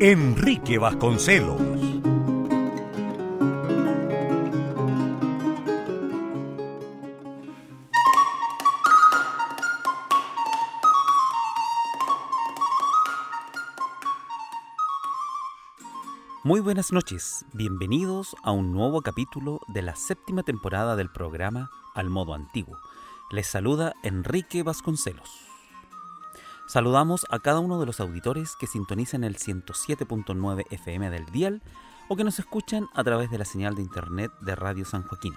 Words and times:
Enrique 0.00 0.76
Vasconcelos. 0.76 1.60
Muy 16.42 16.58
buenas 16.58 16.92
noches, 16.92 17.46
bienvenidos 17.52 18.34
a 18.42 18.50
un 18.50 18.72
nuevo 18.72 19.00
capítulo 19.00 19.60
de 19.68 19.82
la 19.82 19.94
séptima 19.94 20.42
temporada 20.42 20.96
del 20.96 21.12
programa 21.12 21.70
Al 21.94 22.10
Modo 22.10 22.34
Antiguo. 22.34 22.76
Les 23.30 23.46
saluda 23.46 23.94
Enrique 24.02 24.64
Vasconcelos. 24.64 25.43
Saludamos 26.66 27.26
a 27.28 27.40
cada 27.40 27.60
uno 27.60 27.78
de 27.78 27.84
los 27.84 28.00
auditores 28.00 28.56
que 28.58 28.66
sintonizan 28.66 29.22
el 29.22 29.36
107.9 29.36 30.64
FM 30.70 31.10
del 31.10 31.26
dial 31.26 31.62
o 32.08 32.16
que 32.16 32.24
nos 32.24 32.38
escuchan 32.38 32.88
a 32.94 33.04
través 33.04 33.30
de 33.30 33.36
la 33.36 33.44
señal 33.44 33.74
de 33.74 33.82
internet 33.82 34.32
de 34.40 34.54
Radio 34.54 34.86
San 34.86 35.02
Joaquín. 35.02 35.34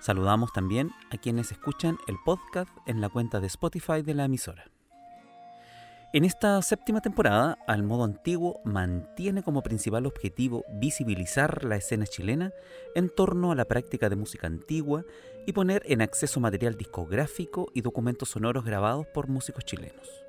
Saludamos 0.00 0.54
también 0.54 0.92
a 1.10 1.18
quienes 1.18 1.52
escuchan 1.52 1.98
el 2.06 2.16
podcast 2.24 2.70
en 2.86 3.02
la 3.02 3.10
cuenta 3.10 3.40
de 3.40 3.48
Spotify 3.48 4.00
de 4.02 4.14
la 4.14 4.24
emisora. 4.24 4.64
En 6.14 6.24
esta 6.24 6.62
séptima 6.62 7.02
temporada, 7.02 7.58
Al 7.66 7.82
Modo 7.82 8.04
Antiguo 8.04 8.60
mantiene 8.64 9.42
como 9.42 9.62
principal 9.62 10.06
objetivo 10.06 10.64
visibilizar 10.72 11.64
la 11.64 11.76
escena 11.76 12.06
chilena 12.06 12.52
en 12.94 13.10
torno 13.10 13.52
a 13.52 13.54
la 13.54 13.66
práctica 13.66 14.08
de 14.08 14.16
música 14.16 14.46
antigua 14.46 15.04
y 15.46 15.52
poner 15.52 15.82
en 15.84 16.00
acceso 16.00 16.40
material 16.40 16.76
discográfico 16.76 17.68
y 17.74 17.82
documentos 17.82 18.30
sonoros 18.30 18.64
grabados 18.64 19.06
por 19.08 19.28
músicos 19.28 19.66
chilenos. 19.66 20.25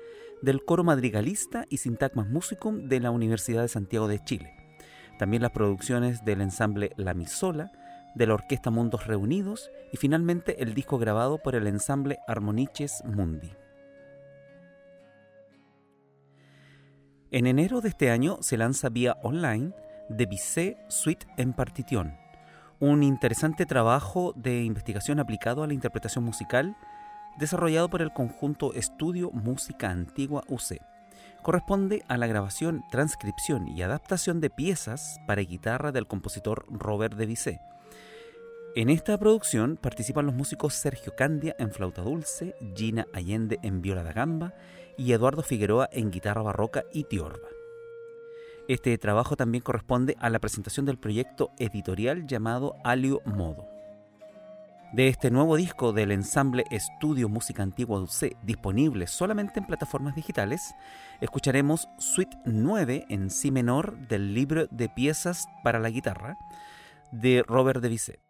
del 0.47 0.65
coro 0.65 0.85
madrigalista 0.85 1.67
y 1.69 1.79
Sintagmas 1.79 2.29
Musicum 2.29 2.89
de 2.89 3.01
la 3.01 3.11
Universidad 3.11 3.63
de 3.63 3.69
Santiago 3.69 4.07
de 4.07 4.23
Chile. 4.23 4.55
También 5.19 5.43
las 5.43 5.51
producciones 5.51 6.25
del 6.25 6.41
ensamble 6.41 6.93
La 6.97 7.15
Misola, 7.15 7.73
de 8.15 8.29
la 8.29 8.35
Orquesta 8.35 8.71
Mundos 8.71 9.09
Reunidos 9.09 9.73
y 9.93 9.97
finalmente 9.97 10.63
el 10.63 10.73
disco 10.73 10.99
grabado 10.99 11.39
por 11.39 11.57
el 11.57 11.67
ensamble 11.67 12.19
Armoniches 12.29 13.03
Mundi. 13.05 13.51
En 17.33 17.49
enero 17.49 17.81
de 17.81 17.89
este 17.89 18.13
año 18.13 18.39
se 18.41 18.57
lanza 18.57 18.89
vía 18.89 19.17
online 19.25 19.73
de 20.09 20.27
Bizet 20.27 20.77
Suite 20.89 21.27
en 21.39 21.55
Partition, 21.55 22.17
un 22.79 23.03
interesante 23.03 23.67
trabajo 23.67 24.33
de 24.37 24.63
investigación 24.63 25.19
aplicado 25.19 25.65
a 25.65 25.67
la 25.67 25.75
interpretación 25.75 26.23
musical 26.23 26.77
desarrollado 27.39 27.89
por 27.89 28.03
el 28.03 28.13
conjunto 28.13 28.73
Estudio 28.75 29.31
Música 29.31 29.91
Antigua 29.91 30.43
UC. 30.49 30.81
Corresponde 31.43 32.03
a 32.09 32.17
la 32.17 32.27
grabación, 32.27 32.83
transcripción 32.91 33.69
y 33.69 33.83
adaptación 33.83 34.41
de 34.41 34.51
piezas 34.51 35.21
para 35.27 35.43
guitarra 35.43 35.93
del 35.93 36.07
compositor 36.07 36.67
Robert 36.69 37.15
de 37.17 37.27
Bizet. 37.27 37.61
En 38.75 38.91
esta 38.91 39.17
producción 39.17 39.79
participan 39.81 40.27
los 40.27 40.35
músicos 40.35 40.75
Sergio 40.75 41.15
Candia 41.17 41.57
en 41.59 41.71
flauta 41.71 42.03
dulce, 42.03 42.55
Gina 42.75 43.07
Allende 43.15 43.59
en 43.63 43.81
viola 43.81 44.03
da 44.03 44.13
gamba 44.13 44.55
y 44.99 45.13
Eduardo 45.13 45.43
Figueroa 45.43 45.89
en 45.93 46.11
guitarra 46.11 46.43
barroca 46.43 46.85
y 46.93 47.05
tiorba. 47.05 47.49
Este 48.69 48.99
trabajo 48.99 49.37
también 49.37 49.63
corresponde 49.63 50.17
a 50.19 50.29
la 50.29 50.41
presentación 50.41 50.85
del 50.85 50.99
proyecto 50.99 51.53
editorial 51.59 52.27
llamado 52.27 52.75
Alio 52.83 53.23
Modo. 53.25 53.76
De 54.93 55.09
este 55.09 55.31
nuevo 55.31 55.57
disco 55.57 55.93
del 55.93 56.13
ensamble 56.13 56.65
Estudio 56.71 57.29
Música 57.29 57.63
Antigua 57.63 58.01
UC, 58.01 58.37
disponible 58.43 59.09
solamente 59.09 59.59
en 59.59 59.67
plataformas 59.67 60.15
digitales, 60.15 60.75
escucharemos 61.21 61.89
Suite 61.99 62.39
9 62.45 63.07
en 63.09 63.31
Si 63.31 63.51
menor 63.51 63.99
del 64.09 64.33
libro 64.33 64.69
de 64.69 64.89
piezas 64.89 65.49
para 65.65 65.81
la 65.81 65.91
guitarra 65.91 66.39
de 67.11 67.43
Robert 67.47 67.83
de 67.83 67.89
Bizet. 67.89 68.26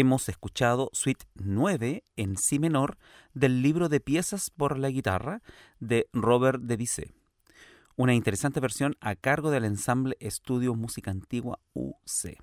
Hemos 0.00 0.30
escuchado 0.30 0.88
Suite 0.94 1.26
9 1.34 2.04
en 2.16 2.38
Si 2.38 2.58
menor 2.58 2.96
del 3.34 3.60
libro 3.60 3.90
de 3.90 4.00
piezas 4.00 4.48
por 4.48 4.78
la 4.78 4.88
guitarra 4.88 5.42
de 5.78 6.08
Robert 6.14 6.62
Debussy. 6.62 7.12
Una 7.96 8.14
interesante 8.14 8.60
versión 8.60 8.96
a 9.02 9.14
cargo 9.14 9.50
del 9.50 9.66
ensamble 9.66 10.16
Estudio 10.18 10.74
Música 10.74 11.10
Antigua 11.10 11.58
UC. 11.74 12.38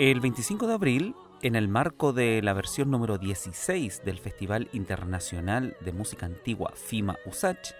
El 0.00 0.20
25 0.20 0.66
de 0.66 0.72
abril, 0.72 1.14
en 1.42 1.56
el 1.56 1.68
marco 1.68 2.14
de 2.14 2.40
la 2.40 2.54
versión 2.54 2.90
número 2.90 3.18
16 3.18 4.00
del 4.02 4.18
Festival 4.18 4.70
Internacional 4.72 5.76
de 5.84 5.92
Música 5.92 6.24
Antigua 6.24 6.72
FIMA 6.74 7.18
USACH, 7.26 7.74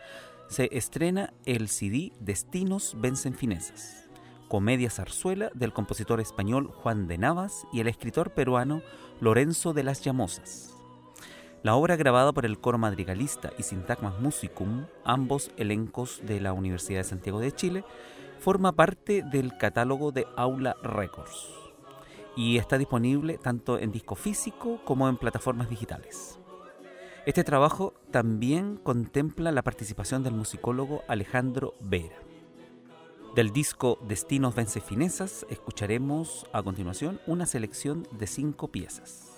se 0.46 0.68
estrena 0.70 1.32
el 1.46 1.70
CD 1.70 2.12
Destinos 2.20 2.94
Vencen 2.98 3.32
Finesas, 3.32 4.10
comedia 4.48 4.90
zarzuela 4.90 5.50
del 5.54 5.72
compositor 5.72 6.20
español 6.20 6.66
Juan 6.66 7.08
de 7.08 7.16
Navas 7.16 7.66
y 7.72 7.80
el 7.80 7.88
escritor 7.88 8.34
peruano 8.34 8.82
Lorenzo 9.22 9.72
de 9.72 9.84
las 9.84 10.02
Llamosas. 10.02 10.76
La 11.62 11.74
obra 11.74 11.96
grabada 11.96 12.34
por 12.34 12.44
el 12.44 12.60
coro 12.60 12.76
madrigalista 12.76 13.50
y 13.56 13.62
Sintagmas 13.62 14.20
Musicum, 14.20 14.84
ambos 15.06 15.52
elencos 15.56 16.20
de 16.22 16.38
la 16.42 16.52
Universidad 16.52 16.98
de 16.98 17.04
Santiago 17.04 17.40
de 17.40 17.52
Chile, 17.52 17.82
forma 18.40 18.72
parte 18.72 19.22
del 19.22 19.56
catálogo 19.56 20.12
de 20.12 20.26
Aula 20.36 20.76
Records 20.82 21.59
y 22.36 22.58
está 22.58 22.78
disponible 22.78 23.38
tanto 23.38 23.78
en 23.78 23.92
disco 23.92 24.14
físico 24.14 24.80
como 24.84 25.08
en 25.08 25.16
plataformas 25.16 25.68
digitales. 25.68 26.38
Este 27.26 27.44
trabajo 27.44 27.94
también 28.10 28.76
contempla 28.76 29.52
la 29.52 29.62
participación 29.62 30.22
del 30.22 30.34
musicólogo 30.34 31.02
Alejandro 31.06 31.74
Vera. 31.80 32.16
Del 33.34 33.52
disco 33.52 33.98
Destinos 34.08 34.54
Vence 34.54 34.80
Finesas 34.80 35.46
escucharemos 35.50 36.46
a 36.52 36.62
continuación 36.62 37.20
una 37.26 37.46
selección 37.46 38.08
de 38.10 38.26
cinco 38.26 38.68
piezas. 38.68 39.29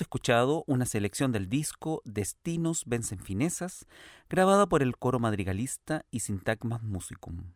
Escuchado 0.00 0.64
una 0.66 0.86
selección 0.86 1.32
del 1.32 1.48
disco 1.48 2.02
Destinos 2.04 2.84
vencen 2.86 3.18
finezas, 3.18 3.86
grabada 4.28 4.66
por 4.66 4.82
el 4.82 4.96
coro 4.96 5.18
madrigalista 5.18 6.04
y 6.10 6.20
Sintagmas 6.20 6.82
Musicum. 6.82 7.52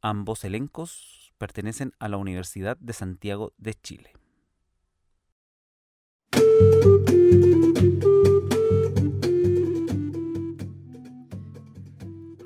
Ambos 0.00 0.44
elencos 0.44 1.34
pertenecen 1.38 1.92
a 1.98 2.08
la 2.08 2.18
Universidad 2.18 2.76
de 2.78 2.92
Santiago 2.92 3.52
de 3.58 3.74
Chile. 3.74 4.12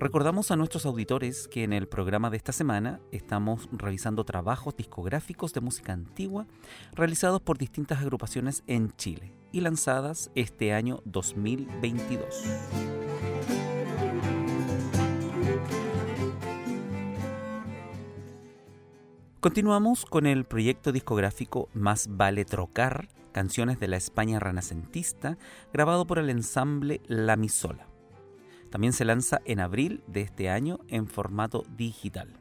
Recordamos 0.01 0.53
a 0.53 0.57
nuestros 0.57 0.87
auditores 0.87 1.49
que 1.49 1.65
en 1.65 1.73
el 1.73 1.89
programa 1.89 2.31
de 2.31 2.37
esta 2.37 2.53
semana 2.53 3.01
estamos 3.11 3.69
revisando 3.73 4.23
trabajos 4.23 4.77
discográficos 4.77 5.53
de 5.53 5.61
música 5.61 5.93
antigua 5.93 6.47
realizados 6.93 7.43
por 7.43 7.59
distintas 7.59 7.99
agrupaciones 7.99 8.63
en 8.69 8.93
Chile 8.93 9.33
y 9.51 9.61
lanzadas 9.61 10.31
este 10.37 10.73
año 10.73 11.01
2022. 11.05 12.45
Continuamos 19.41 20.05
con 20.05 20.27
el 20.27 20.45
proyecto 20.45 20.93
discográfico 20.93 21.71
Más 21.75 22.07
vale 22.09 22.45
trocar, 22.45 23.09
canciones 23.33 23.81
de 23.81 23.89
la 23.89 23.97
España 23.97 24.39
renacentista, 24.39 25.39
grabado 25.73 26.07
por 26.07 26.21
el 26.21 26.31
ensamble 26.31 27.01
La 27.09 27.35
Misola. 27.35 27.88
También 28.71 28.93
se 28.93 29.05
lanza 29.05 29.41
en 29.45 29.61
abril 29.61 30.03
de 30.07 30.23
este 30.23 30.51
año 30.51 30.81
en 30.89 31.07
formato 31.07 31.65
digital. 31.77 32.35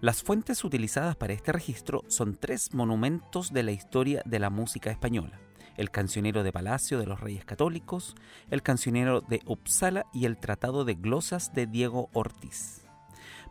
Las 0.00 0.22
fuentes 0.22 0.64
utilizadas 0.64 1.16
para 1.16 1.34
este 1.34 1.52
registro 1.52 2.04
son 2.08 2.34
tres 2.34 2.72
monumentos 2.72 3.52
de 3.52 3.62
la 3.62 3.72
historia 3.72 4.22
de 4.24 4.38
la 4.38 4.48
música 4.48 4.90
española. 4.90 5.38
El 5.76 5.90
cancionero 5.90 6.42
de 6.42 6.52
Palacio 6.52 6.98
de 6.98 7.06
los 7.06 7.20
Reyes 7.20 7.44
Católicos, 7.44 8.14
el 8.50 8.62
cancionero 8.62 9.20
de 9.20 9.42
Uppsala 9.46 10.06
y 10.12 10.24
el 10.24 10.38
Tratado 10.38 10.84
de 10.84 10.94
Glosas 10.94 11.52
de 11.52 11.66
Diego 11.66 12.08
Ortiz. 12.12 12.86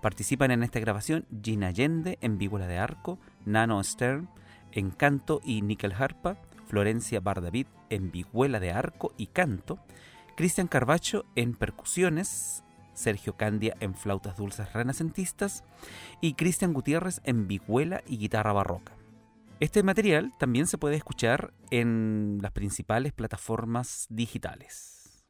Participan 0.02 0.52
en 0.52 0.64
esta 0.64 0.80
grabación 0.80 1.26
Gina 1.44 1.68
Allende 1.68 2.18
en 2.22 2.38
víbora 2.38 2.68
de 2.68 2.78
arco, 2.78 3.20
Nano 3.46 3.84
Stern 3.84 4.30
en 4.72 4.92
canto 4.92 5.42
y 5.44 5.62
níquel 5.62 5.94
harpa, 5.94 6.38
Florencia 6.68 7.20
Bardavid 7.20 7.68
en 7.90 8.12
vihuela 8.12 8.60
de 8.60 8.72
arco 8.72 9.14
y 9.18 9.28
canto, 9.28 9.80
Cristian 10.40 10.70
Carbacho 10.70 11.26
en 11.36 11.54
percusiones, 11.54 12.64
Sergio 12.94 13.36
Candia 13.36 13.76
en 13.82 13.94
flautas 13.94 14.38
dulces 14.38 14.72
renacentistas 14.72 15.66
y 16.22 16.36
Cristian 16.36 16.72
Gutiérrez 16.72 17.20
en 17.26 17.50
vihuela 17.50 18.04
y 18.08 18.18
guitarra 18.18 18.54
barroca. 18.54 18.94
Este 19.60 19.84
material 19.84 20.32
también 20.40 20.68
se 20.68 20.78
puede 20.78 20.96
escuchar 20.96 21.54
en 21.72 22.40
las 22.42 22.54
principales 22.54 23.12
plataformas 23.12 24.08
digitales. 24.10 25.26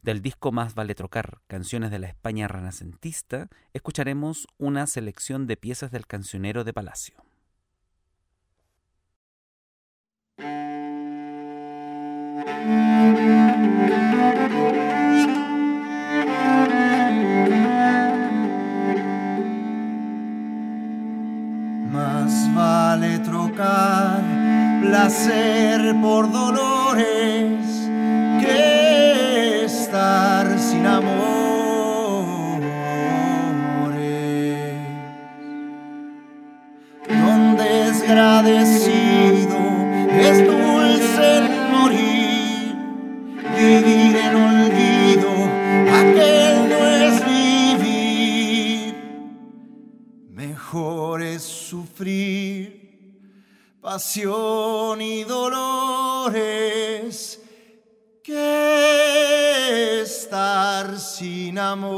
Del 0.00 0.22
disco 0.22 0.50
Más 0.50 0.74
vale 0.74 0.94
trocar, 0.94 1.42
canciones 1.46 1.90
de 1.90 1.98
la 1.98 2.08
España 2.08 2.48
renacentista, 2.48 3.50
escucharemos 3.74 4.48
una 4.56 4.86
selección 4.86 5.46
de 5.46 5.58
piezas 5.58 5.90
del 5.90 6.06
cancionero 6.06 6.64
de 6.64 6.72
Palacio. 6.72 7.22
placer 24.82 25.94
por 26.00 26.30
dolores 26.30 27.88
que 28.40 29.64
estar 29.64 30.58
sin 30.58 30.86
amor. 30.86 32.60
Donde 37.08 37.88
es 37.88 38.02
pasión 53.94 55.00
y 55.00 55.22
dolores 55.22 56.34
que 58.24 60.00
estar 60.02 60.98
sin 60.98 61.56
amores. 61.60 61.94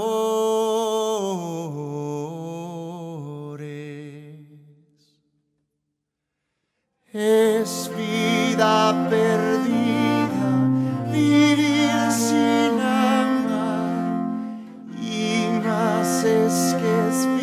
Es 7.15 7.91
vida 7.97 9.09
perdida 9.09 10.49
vivir 11.11 11.91
sin 12.11 12.79
amar 12.79 14.37
y 15.01 15.49
más 15.65 16.25
es 16.25 16.75
que 16.79 17.09
es 17.09 17.36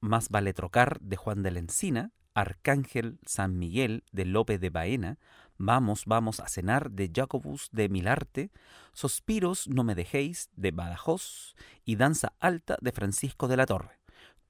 Más 0.00 0.28
vale 0.28 0.54
trocar 0.54 1.00
de 1.00 1.16
Juan 1.16 1.42
de 1.42 1.50
la 1.50 1.58
Encina, 1.58 2.12
Arcángel 2.34 3.18
San 3.26 3.58
Miguel 3.58 4.04
de 4.12 4.24
Lope 4.24 4.58
de 4.58 4.70
Baena, 4.70 5.18
Vamos, 5.58 6.04
vamos 6.06 6.38
a 6.38 6.46
cenar 6.46 6.92
de 6.92 7.10
Jacobus 7.12 7.68
de 7.72 7.88
Milarte, 7.88 8.52
Sospiros 8.92 9.66
no 9.66 9.82
me 9.82 9.96
dejéis 9.96 10.50
de 10.54 10.70
Badajoz 10.70 11.56
y 11.84 11.96
Danza 11.96 12.32
Alta 12.38 12.78
de 12.80 12.92
Francisco 12.92 13.48
de 13.48 13.56
la 13.56 13.66
Torre. 13.66 13.98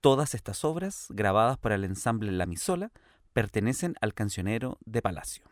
Todas 0.02 0.34
estas 0.34 0.66
obras, 0.66 1.06
grabadas 1.08 1.56
por 1.56 1.72
el 1.72 1.84
ensamble 1.84 2.30
La 2.30 2.44
Misola, 2.44 2.92
pertenecen 3.32 3.94
al 4.02 4.12
cancionero 4.12 4.76
de 4.84 5.00
Palacio. 5.00 5.44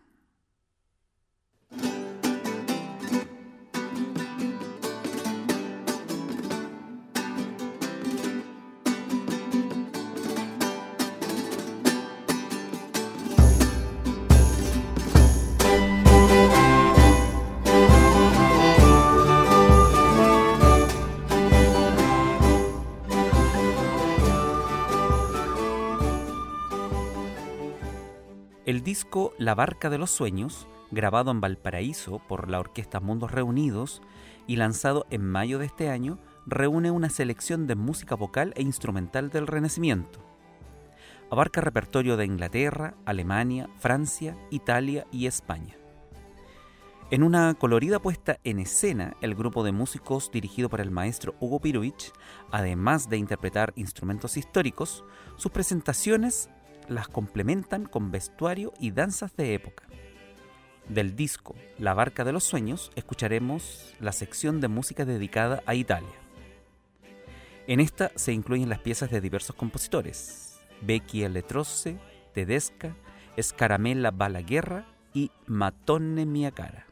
Disco 28.89 29.35
La 29.37 29.55
Barca 29.55 29.91
de 29.91 29.99
los 29.99 30.11
Sueños, 30.11 30.67
grabado 30.91 31.31
en 31.31 31.43
Valparaíso 31.43 32.23
por 32.27 32.49
la 32.49 32.59
Orquesta 32.59 33.01
Mundos 33.01 33.31
Reunidos 33.31 34.01
y 34.47 34.57
lanzado 34.57 35.07
en 35.11 35.27
mayo 35.27 35.59
de 35.59 35.67
este 35.67 35.91
año, 35.91 36.19
reúne 36.47 36.91
una 36.91 37.11
selección 37.11 37.67
de 37.67 37.75
música 37.75 38.15
vocal 38.15 38.55
e 38.57 38.63
instrumental 38.63 39.29
del 39.29 39.47
Renacimiento. 39.47 40.21
Abarca 41.31 41.61
repertorio 41.61 42.17
de 42.17 42.25
Inglaterra, 42.25 42.95
Alemania, 43.05 43.69
Francia, 43.79 44.35
Italia 44.51 45.07
y 45.13 45.27
España. 45.27 45.77
En 47.11 47.23
una 47.23 47.53
colorida 47.53 47.99
puesta 47.99 48.39
en 48.43 48.59
escena, 48.59 49.17
el 49.21 49.35
grupo 49.35 49.65
de 49.65 49.73
músicos 49.73 50.31
dirigido 50.31 50.71
por 50.71 50.81
el 50.81 50.91
maestro 50.91 51.35
Hugo 51.41 51.61
Piruich, 51.61 52.11
además 52.51 53.11
de 53.11 53.19
interpretar 53.19 53.75
instrumentos 53.77 54.39
históricos, 54.39 55.05
sus 55.37 55.53
presentaciones 55.53 56.49
las 56.89 57.09
complementan 57.09 57.87
con 57.87 58.11
vestuario 58.11 58.73
y 58.81 58.91
danzas 58.91 59.37
de 59.37 59.55
época. 59.55 59.85
Del 60.89 61.17
disco 61.17 61.55
La 61.79 61.95
Barca 61.95 62.25
de 62.25 62.33
los 62.33 62.45
Sueños 62.45 62.91
escucharemos 62.97 63.95
la 64.01 64.13
sección 64.13 64.61
de 64.61 64.69
música 64.69 65.05
dedicada 65.05 65.63
a 65.67 65.75
Italia. 65.75 66.09
En 67.67 67.81
esta 67.81 68.11
se 68.15 68.33
incluyen 68.33 68.71
las 68.71 68.79
piezas 68.79 69.11
de 69.11 69.21
diversos 69.21 69.55
compositores, 69.55 70.59
Becky 70.81 71.29
Letrosse, 71.29 71.99
Tedesca, 72.33 72.97
Escaramella 73.37 74.11
Balaguerra 74.11 74.87
y 75.13 75.31
Matone 75.47 76.25
Mia 76.25 76.51
Cara. 76.51 76.87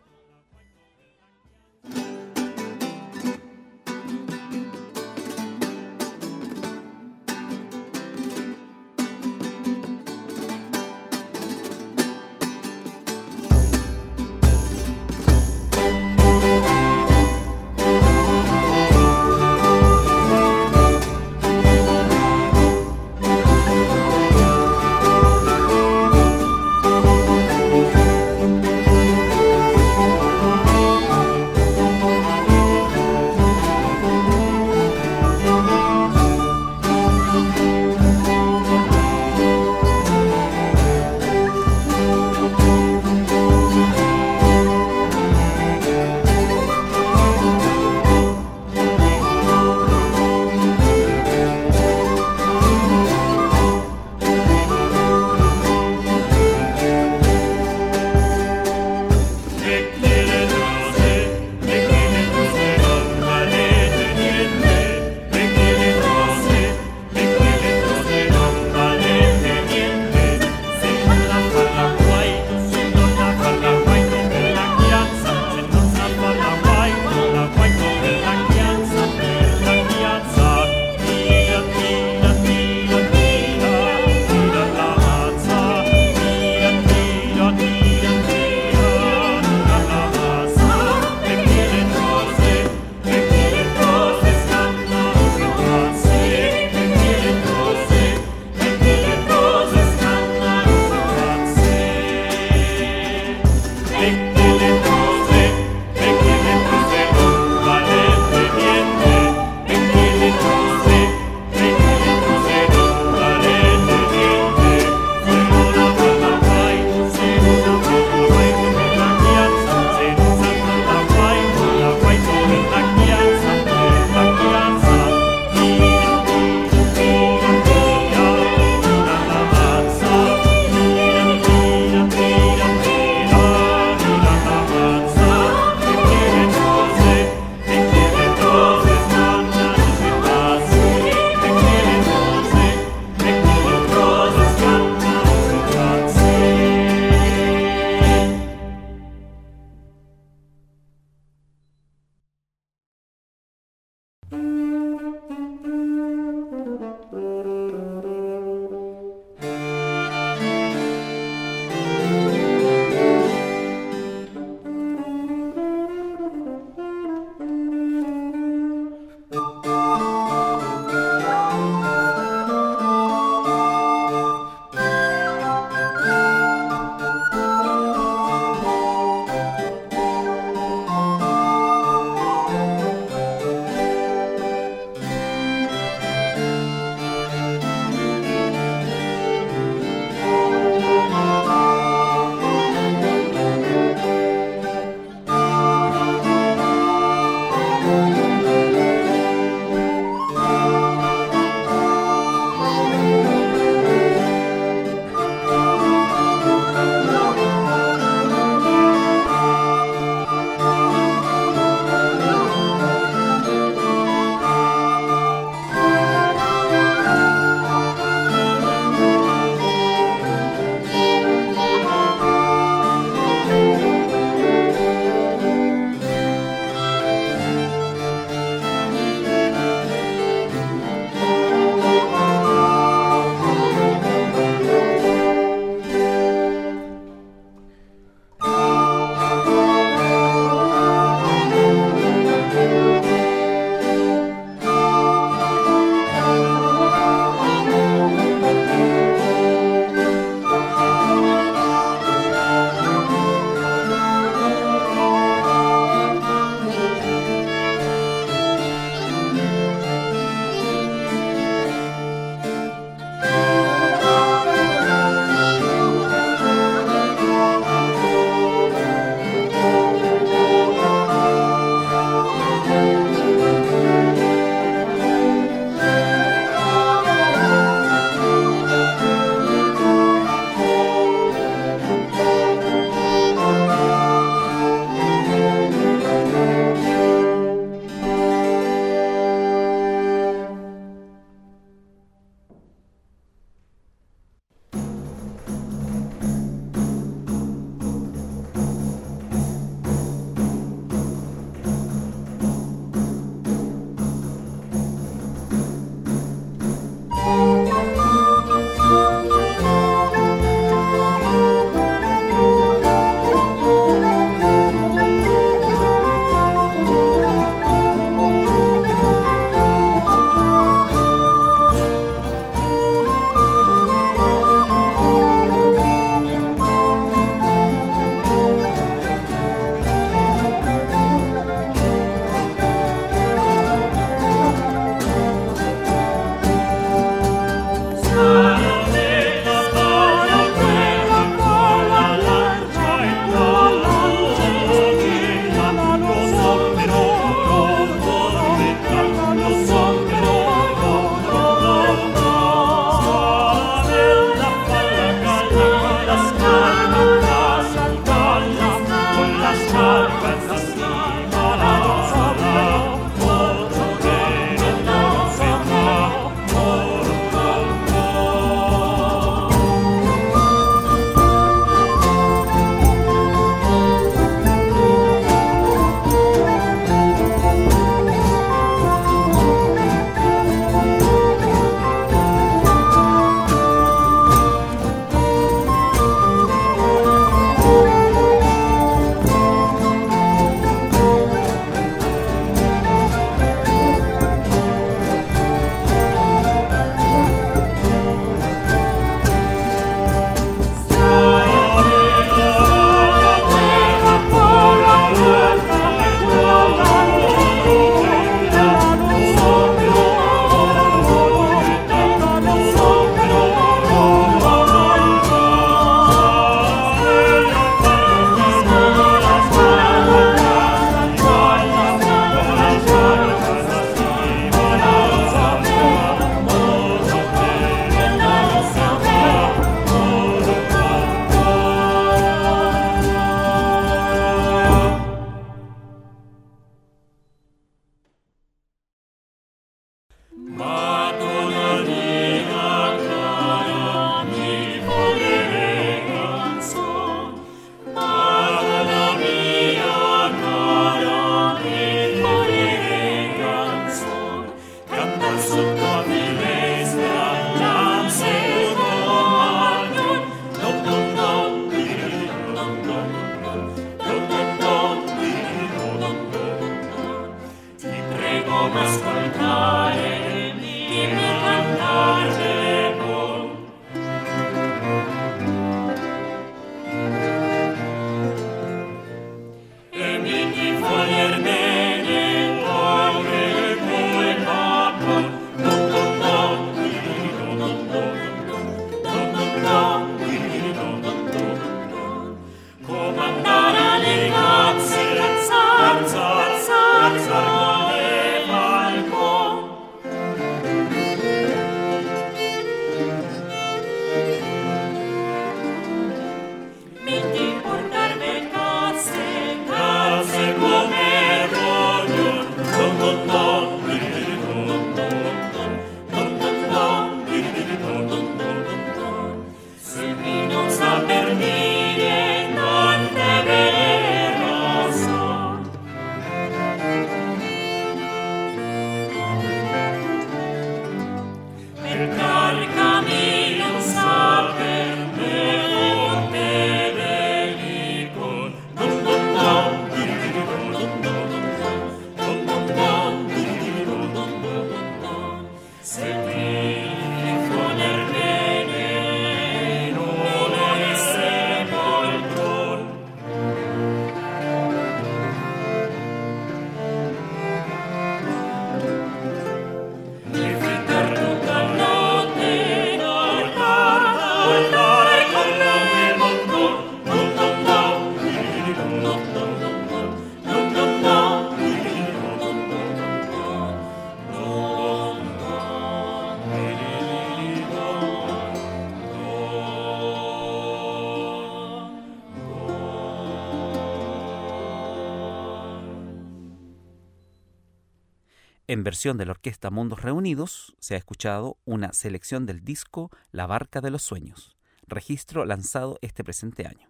Versión 588.87 589.17
de 589.17 589.27
la 589.27 589.33
orquesta 589.33 589.69
Mundos 589.71 590.01
Reunidos 590.01 590.77
se 590.79 590.95
ha 590.95 590.97
escuchado 590.97 591.59
una 591.65 591.93
selección 591.93 592.47
del 592.47 592.63
disco 592.63 593.11
La 593.33 593.49
Barca 593.49 593.81
de 593.81 593.91
los 593.91 594.03
Sueños, 594.03 594.57
registro 594.87 595.45
lanzado 595.45 595.99
este 596.03 596.23
presente 596.23 596.69
año. 596.69 596.89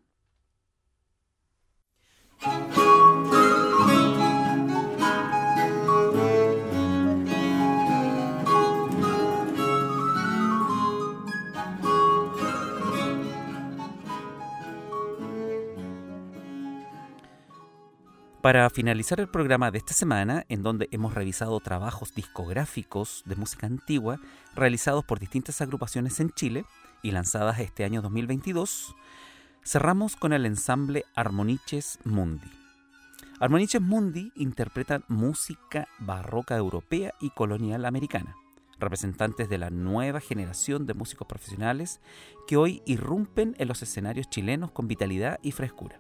Para 18.46 18.70
finalizar 18.70 19.18
el 19.18 19.26
programa 19.26 19.72
de 19.72 19.78
esta 19.78 19.92
semana, 19.92 20.46
en 20.48 20.62
donde 20.62 20.88
hemos 20.92 21.14
revisado 21.14 21.58
trabajos 21.58 22.14
discográficos 22.14 23.24
de 23.26 23.34
música 23.34 23.66
antigua 23.66 24.20
realizados 24.54 25.04
por 25.04 25.18
distintas 25.18 25.60
agrupaciones 25.62 26.20
en 26.20 26.30
Chile 26.30 26.64
y 27.02 27.10
lanzadas 27.10 27.58
este 27.58 27.82
año 27.82 28.02
2022, 28.02 28.94
cerramos 29.64 30.14
con 30.14 30.32
el 30.32 30.46
ensamble 30.46 31.04
Armoniches 31.16 31.98
Mundi. 32.04 32.48
Armoniches 33.40 33.82
Mundi 33.82 34.30
interpretan 34.36 35.02
música 35.08 35.88
barroca 35.98 36.56
europea 36.56 37.14
y 37.20 37.30
colonial 37.30 37.84
americana, 37.84 38.36
representantes 38.78 39.48
de 39.48 39.58
la 39.58 39.70
nueva 39.70 40.20
generación 40.20 40.86
de 40.86 40.94
músicos 40.94 41.26
profesionales 41.26 41.98
que 42.46 42.56
hoy 42.56 42.80
irrumpen 42.86 43.56
en 43.58 43.66
los 43.66 43.82
escenarios 43.82 44.30
chilenos 44.30 44.70
con 44.70 44.86
vitalidad 44.86 45.40
y 45.42 45.50
frescura. 45.50 45.98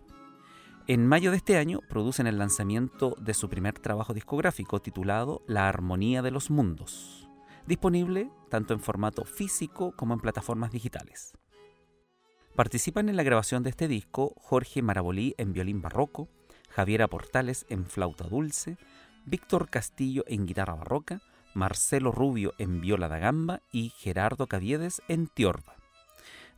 En 0.88 1.04
mayo 1.04 1.32
de 1.32 1.38
este 1.38 1.56
año 1.56 1.80
producen 1.88 2.28
el 2.28 2.38
lanzamiento 2.38 3.16
de 3.18 3.34
su 3.34 3.48
primer 3.48 3.76
trabajo 3.76 4.14
discográfico 4.14 4.80
titulado 4.80 5.42
La 5.48 5.68
Armonía 5.68 6.22
de 6.22 6.30
los 6.30 6.48
Mundos, 6.48 7.28
disponible 7.66 8.30
tanto 8.50 8.72
en 8.72 8.78
formato 8.78 9.24
físico 9.24 9.90
como 9.96 10.14
en 10.14 10.20
plataformas 10.20 10.70
digitales. 10.70 11.32
Participan 12.54 13.08
en 13.08 13.16
la 13.16 13.24
grabación 13.24 13.64
de 13.64 13.70
este 13.70 13.88
disco 13.88 14.32
Jorge 14.36 14.80
Marabolí 14.80 15.34
en 15.38 15.52
violín 15.52 15.82
barroco, 15.82 16.28
Javiera 16.70 17.08
Portales 17.08 17.66
en 17.68 17.86
flauta 17.86 18.28
dulce, 18.28 18.78
Víctor 19.24 19.68
Castillo 19.68 20.22
en 20.28 20.46
guitarra 20.46 20.76
barroca, 20.76 21.20
Marcelo 21.52 22.12
Rubio 22.12 22.54
en 22.58 22.80
viola 22.80 23.08
da 23.08 23.18
gamba 23.18 23.60
y 23.72 23.88
Gerardo 23.88 24.46
Caviedes 24.46 25.02
en 25.08 25.26
tiorba. 25.26 25.74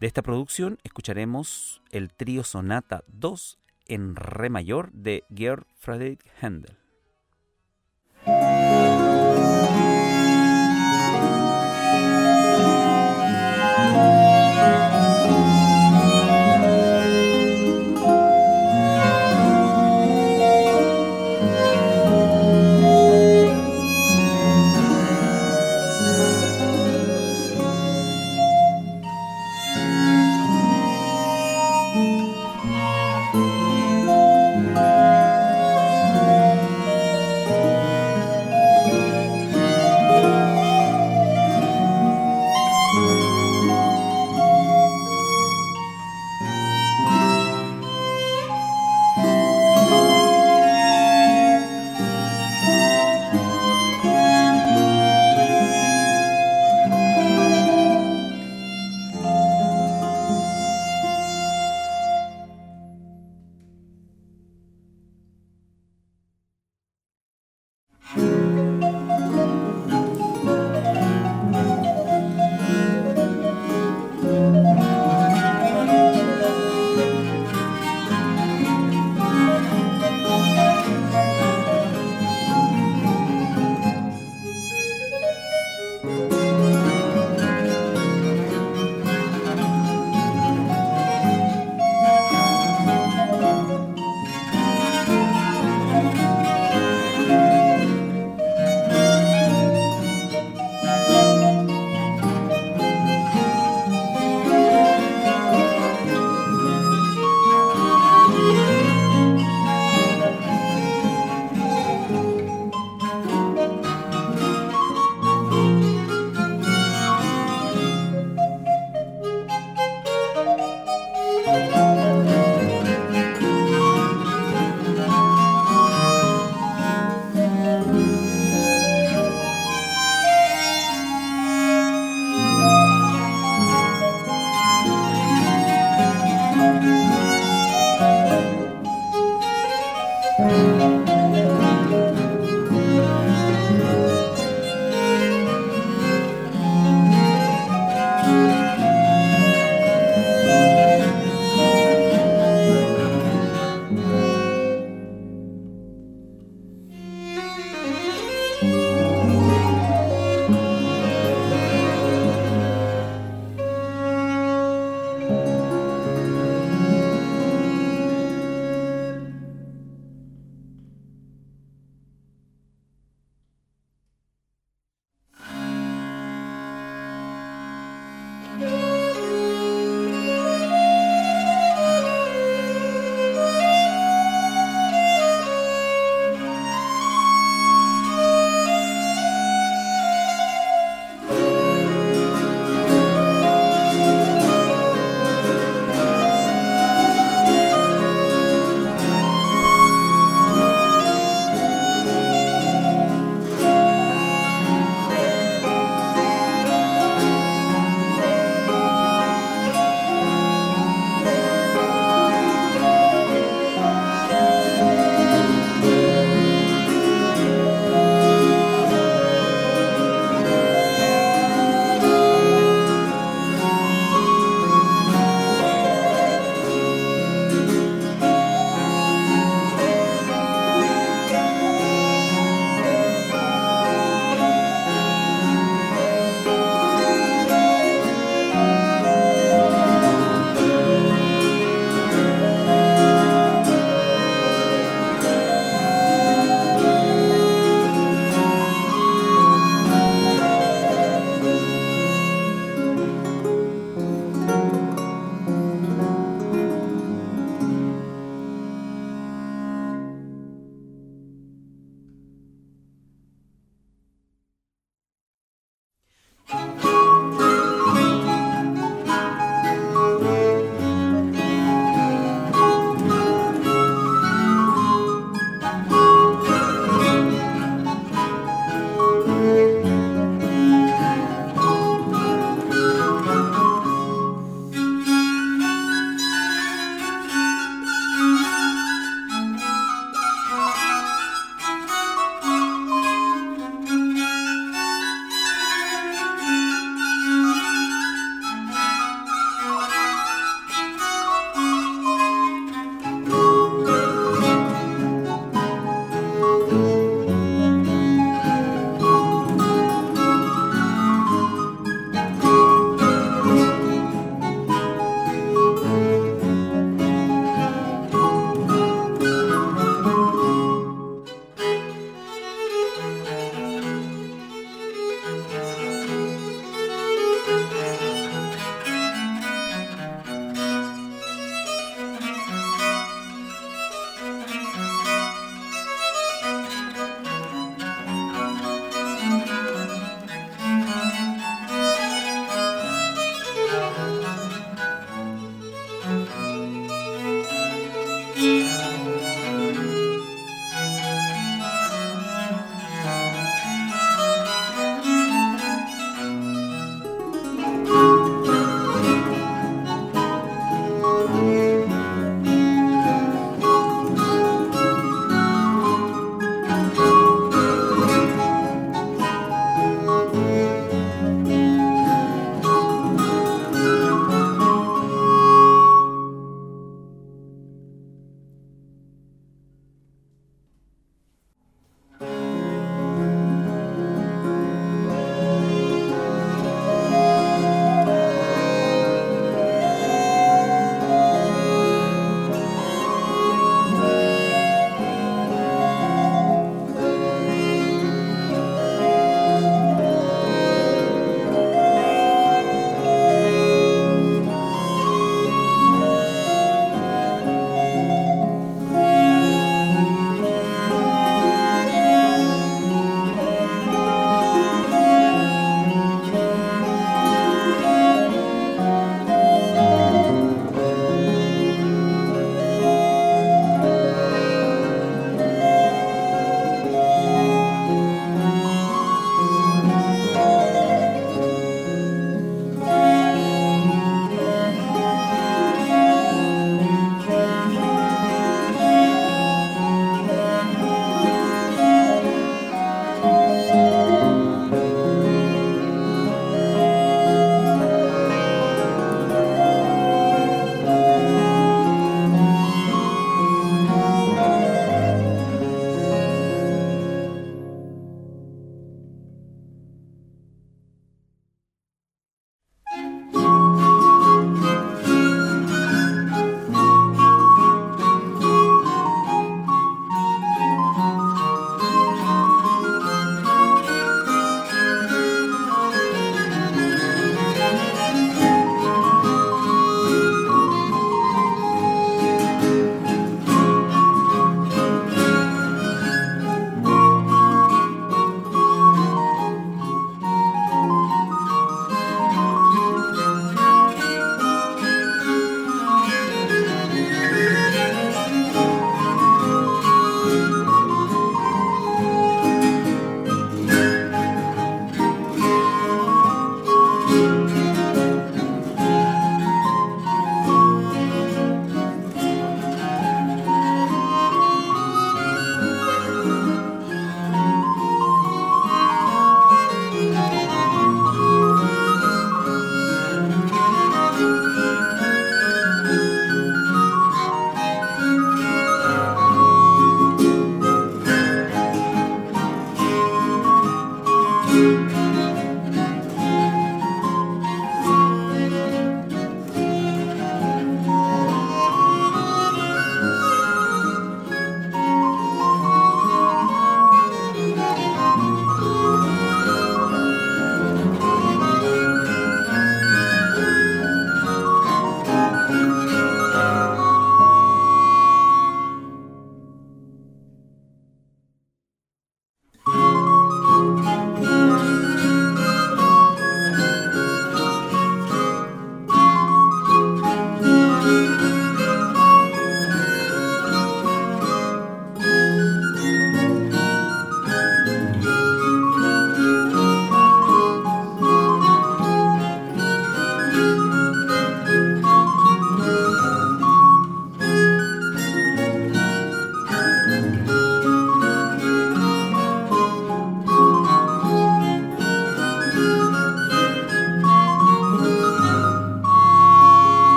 De 0.00 0.08
esta 0.08 0.22
producción 0.22 0.78
escucharemos 0.82 1.80
el 1.92 2.12
trío 2.12 2.42
Sonata 2.42 3.04
2 3.06 3.60
en 3.88 4.16
re 4.16 4.48
mayor 4.48 4.90
de 4.92 5.24
Georg 5.34 5.66
Friedrich 5.74 6.20
Händel. 6.40 6.76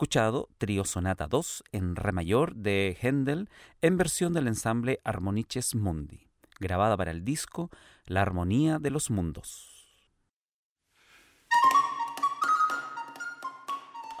Escuchado 0.00 0.48
Trío 0.56 0.86
Sonata 0.86 1.26
2 1.26 1.64
en 1.72 1.94
Re 1.94 2.12
mayor 2.12 2.54
de 2.54 2.96
Händel 3.02 3.50
en 3.82 3.98
versión 3.98 4.32
del 4.32 4.48
ensamble 4.48 4.98
Harmoniches 5.04 5.74
Mundi, 5.74 6.26
grabada 6.58 6.96
para 6.96 7.10
el 7.10 7.22
disco 7.22 7.68
La 8.06 8.22
Armonía 8.22 8.78
de 8.78 8.88
los 8.88 9.10
Mundos. 9.10 9.90